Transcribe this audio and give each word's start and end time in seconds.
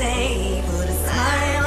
Was 0.00 0.88
a 0.88 1.59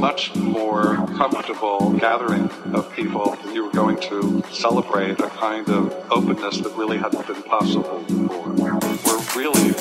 much 0.00 0.34
more 0.34 0.96
comfortable 1.18 1.92
gathering 1.92 2.50
of 2.72 2.90
people. 2.94 3.36
You 3.52 3.66
were 3.66 3.72
going 3.72 4.00
to 4.00 4.42
celebrate 4.50 5.20
a 5.20 5.28
kind 5.28 5.68
of 5.68 5.92
openness 6.10 6.58
that 6.60 6.74
really 6.74 6.96
hadn't 6.96 7.26
been 7.26 7.42
possible 7.42 8.02
before. 8.08 8.48
We're 8.48 9.20
really 9.36 9.72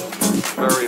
very 0.59 0.87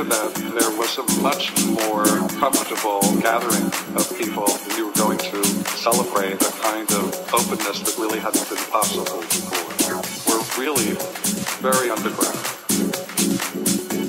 after 0.00 0.14
that, 0.14 0.60
there 0.60 0.78
was 0.78 0.96
a 0.98 1.20
much 1.20 1.52
more 1.66 2.04
comfortable 2.38 3.00
gathering 3.20 3.66
of 3.96 4.08
people 4.16 4.46
We 4.76 4.82
were 4.82 4.92
going 4.92 5.18
to 5.18 5.44
celebrate 5.76 6.40
a 6.40 6.52
kind 6.62 6.90
of 6.92 7.34
openness 7.34 7.80
that 7.80 7.96
really 7.98 8.18
hadn't 8.18 8.48
been 8.48 8.64
possible 8.70 9.20
before. 9.20 10.00
We're 10.26 10.44
really 10.56 10.96
very 11.60 11.90
underground. 11.90 12.38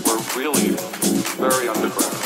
We're 0.05 0.39
really 0.39 0.75
very 1.37 1.67
underground. 1.67 2.20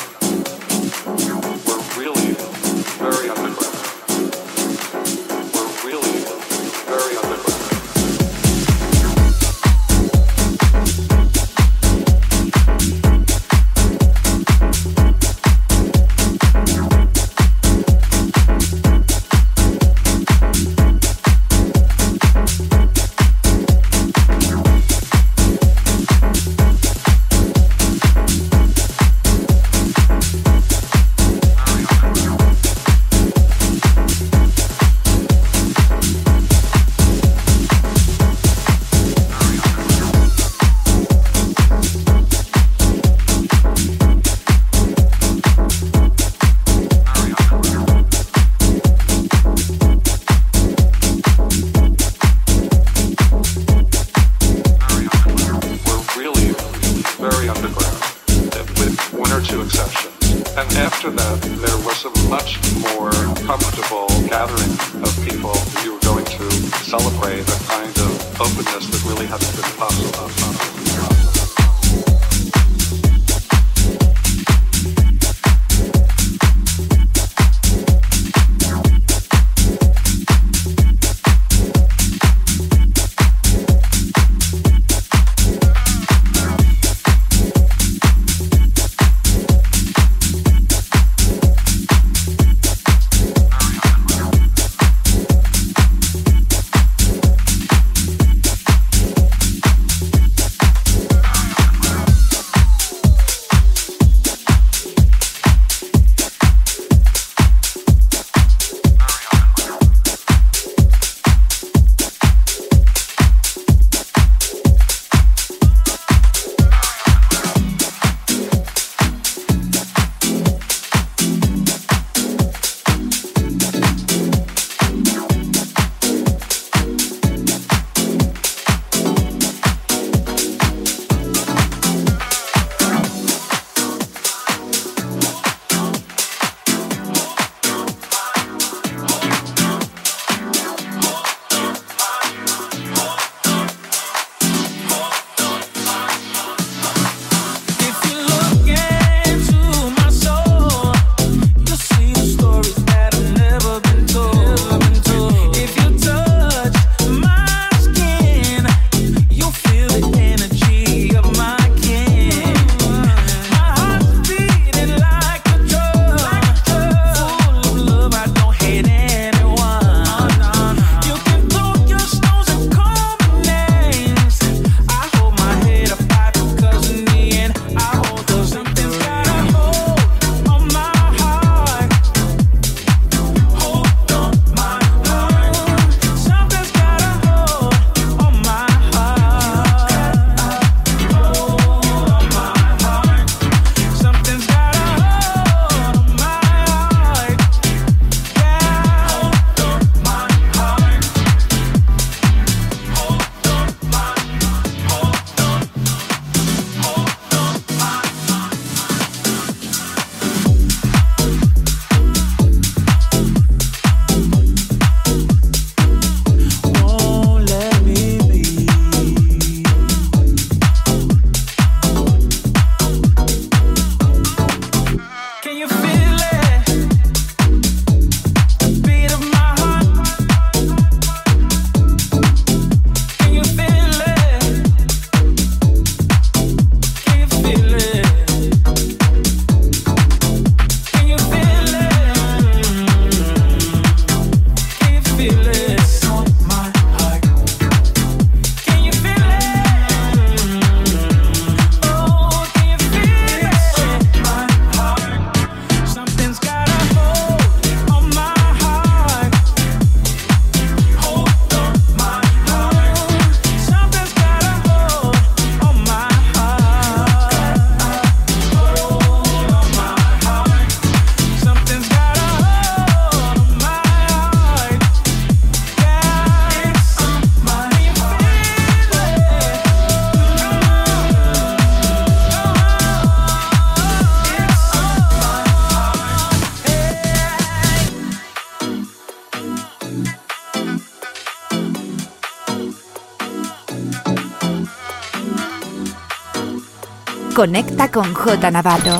Conecta 297.36 297.92
con 297.92 298.14
J 298.14 298.50
Navarro. 298.50 298.98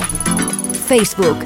Facebook, 0.86 1.38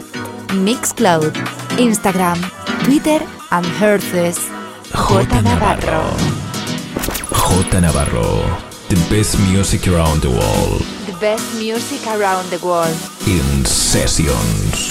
Mixcloud, 0.54 1.32
Instagram, 1.78 2.36
Twitter 2.84 3.22
and 3.50 3.64
Herces. 3.80 4.48
J 4.92 5.40
Navarro. 5.40 6.02
J 7.30 7.80
Navarro. 7.80 8.42
The 8.88 8.96
best 9.08 9.38
music 9.52 9.86
around 9.86 10.22
the 10.22 10.30
world. 10.30 10.82
The 11.06 11.16
best 11.20 11.54
music 11.60 12.04
around 12.08 12.50
the 12.50 12.58
world. 12.58 12.96
In 13.24 13.64
sessions. 13.64 14.89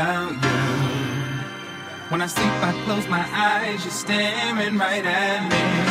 About 0.00 0.32
you. 0.32 0.48
When 2.08 2.22
I 2.22 2.26
sleep, 2.26 2.46
I 2.46 2.72
close 2.84 3.06
my 3.06 3.24
eyes, 3.32 3.84
you're 3.84 3.92
staring 3.92 4.78
right 4.78 5.04
at 5.04 5.50
me. 5.50 5.89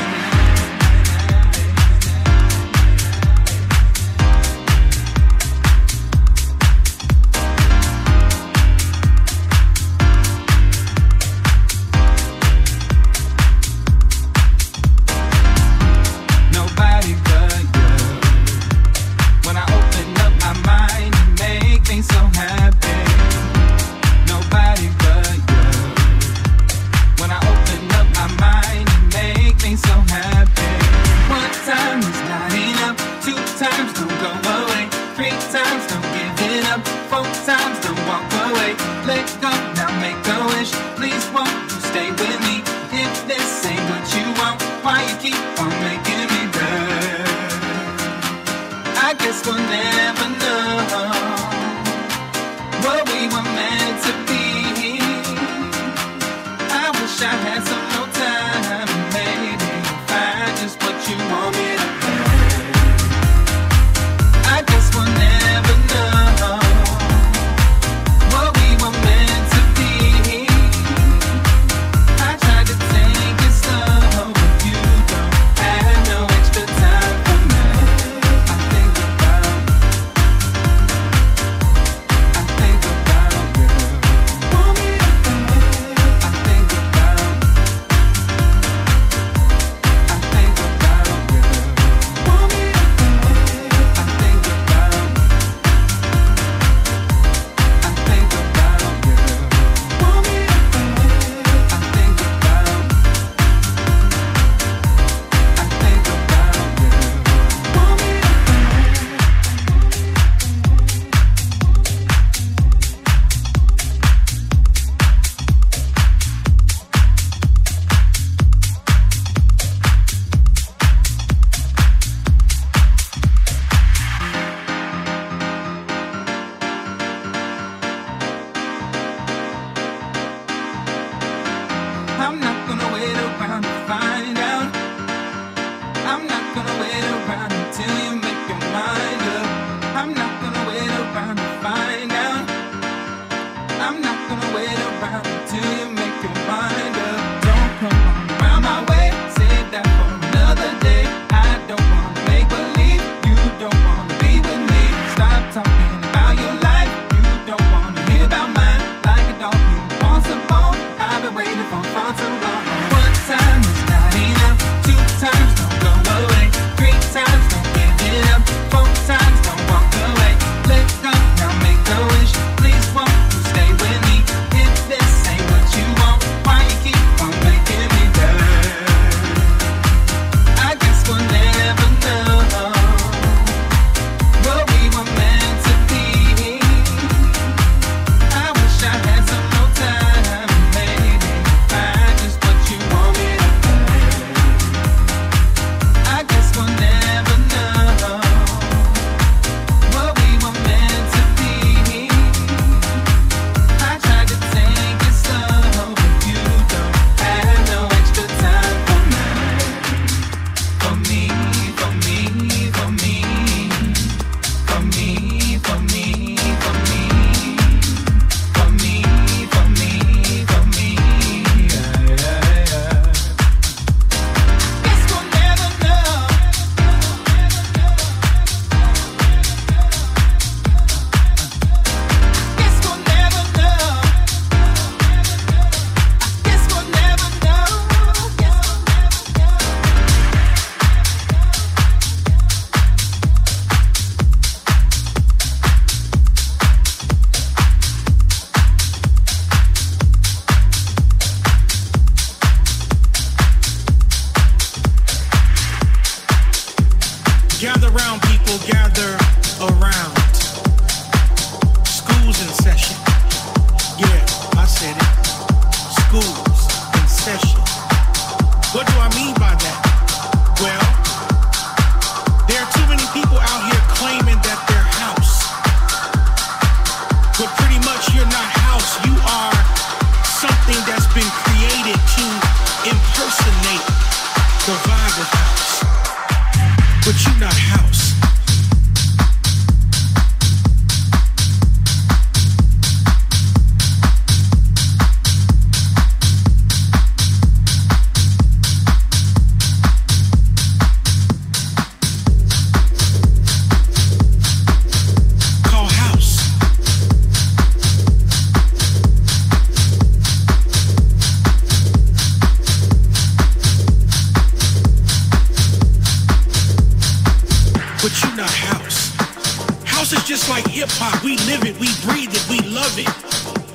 Just 320.40 320.52
like 320.52 320.68
hip 320.70 320.88
hop, 320.92 321.22
we 321.22 321.36
live 321.52 321.66
it, 321.66 321.76
we 321.84 321.92
breathe 322.00 322.32
it, 322.32 322.48
we 322.48 322.64
love 322.72 322.96
it. 322.96 323.12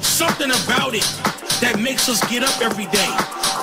Something 0.02 0.48
about 0.48 0.94
it 0.94 1.04
that 1.60 1.76
makes 1.78 2.08
us 2.08 2.24
get 2.32 2.40
up 2.42 2.56
every 2.64 2.88
day, 2.88 3.12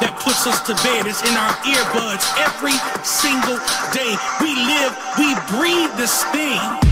that 0.06 0.22
puts 0.22 0.46
us 0.46 0.62
to 0.70 0.78
bed. 0.86 1.10
It's 1.10 1.26
in 1.26 1.34
our 1.34 1.50
earbuds 1.66 2.22
every 2.38 2.78
single 3.02 3.58
day. 3.90 4.14
We 4.38 4.54
live, 4.54 4.94
we 5.18 5.34
breathe 5.50 5.98
this 5.98 6.22
thing. 6.30 6.91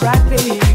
brightly. 0.00 0.71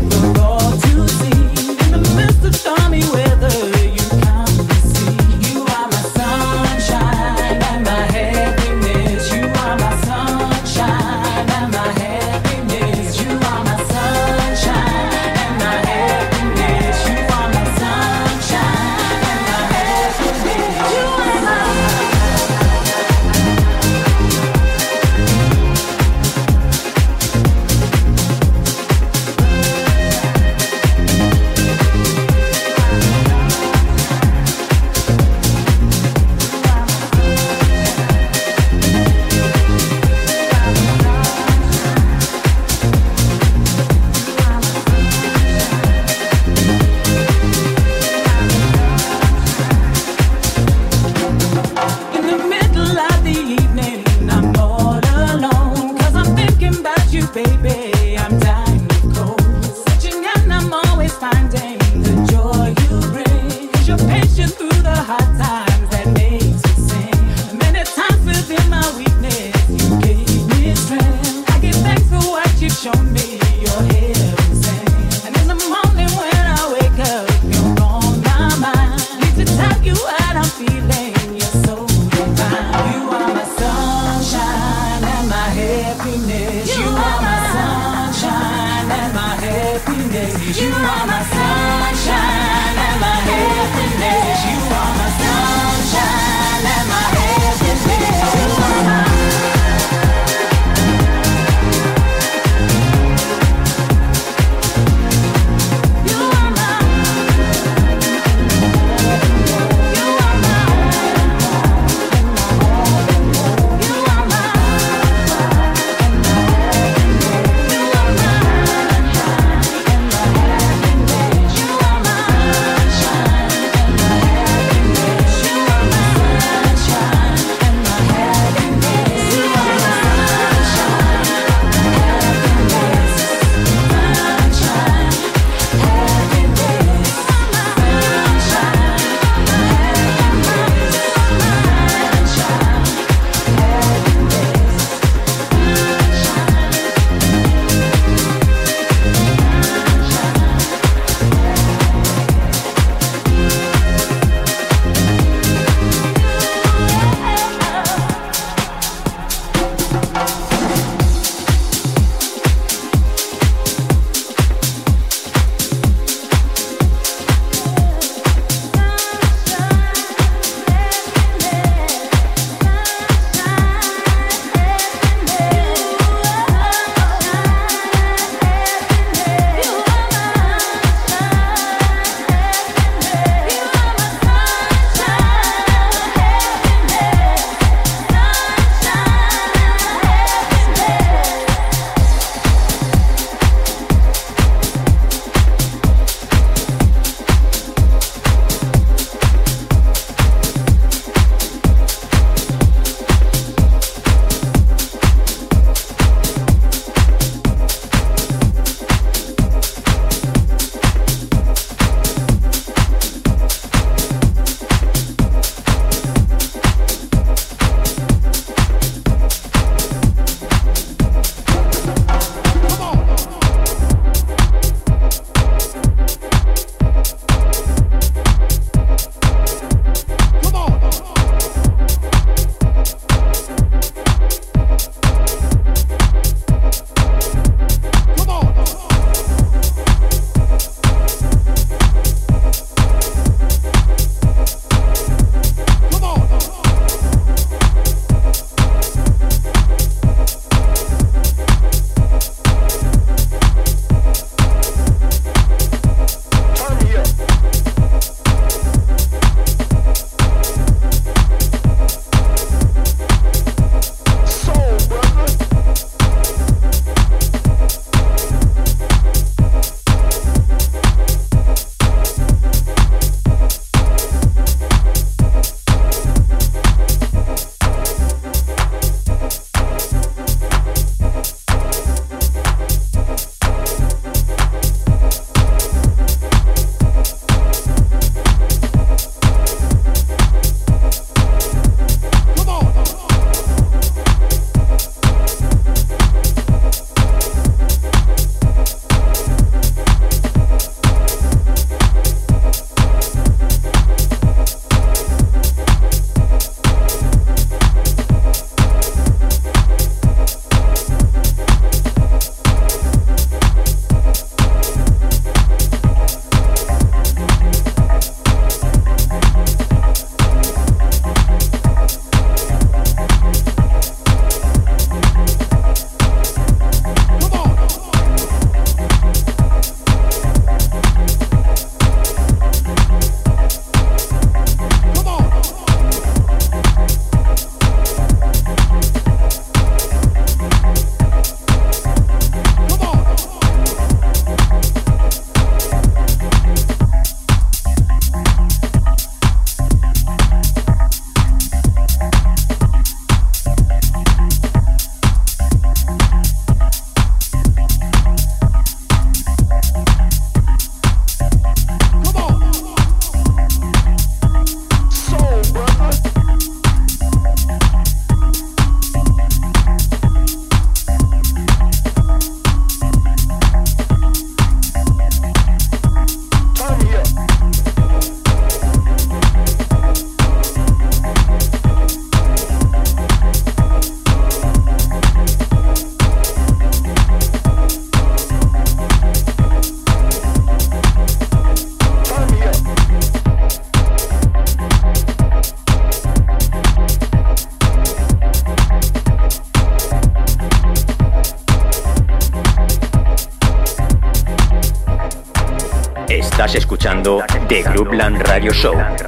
Grooveland 408.47 409.01
Radio 409.01 409.06